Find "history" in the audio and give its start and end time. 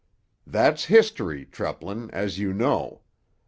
0.85-1.45